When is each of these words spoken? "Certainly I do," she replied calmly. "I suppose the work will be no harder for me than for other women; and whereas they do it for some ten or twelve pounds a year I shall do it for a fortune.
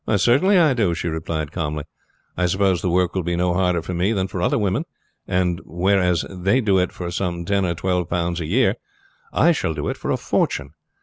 "Certainly 0.15 0.57
I 0.57 0.73
do," 0.73 0.95
she 0.95 1.09
replied 1.09 1.51
calmly. 1.51 1.83
"I 2.35 2.47
suppose 2.47 2.81
the 2.81 2.89
work 2.89 3.13
will 3.13 3.21
be 3.21 3.35
no 3.35 3.53
harder 3.53 3.83
for 3.83 3.93
me 3.93 4.13
than 4.13 4.25
for 4.27 4.41
other 4.41 4.57
women; 4.57 4.85
and 5.27 5.61
whereas 5.63 6.25
they 6.27 6.59
do 6.59 6.79
it 6.79 6.91
for 6.91 7.11
some 7.11 7.45
ten 7.45 7.67
or 7.67 7.75
twelve 7.75 8.09
pounds 8.09 8.39
a 8.41 8.47
year 8.47 8.77
I 9.31 9.51
shall 9.51 9.75
do 9.75 9.89
it 9.89 9.97
for 9.97 10.09
a 10.09 10.17
fortune. 10.17 10.71